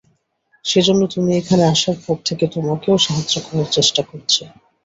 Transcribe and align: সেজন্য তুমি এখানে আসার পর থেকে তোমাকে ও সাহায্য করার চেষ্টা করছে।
সেজন্য 0.65 1.01
তুমি 1.13 1.31
এখানে 1.39 1.63
আসার 1.73 1.97
পর 2.05 2.17
থেকে 2.27 2.45
তোমাকে 2.55 2.87
ও 2.91 3.05
সাহায্য 3.05 3.35
করার 3.45 3.67
চেষ্টা 3.75 4.01
করছে। 4.09 4.41